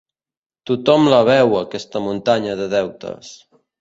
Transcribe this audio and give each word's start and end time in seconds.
Tothom 0.69 1.05
la 1.13 1.19
veu, 1.29 1.53
aquesta 1.59 2.01
muntanya 2.07 2.57
de 2.63 2.67
deutes. 2.73 3.31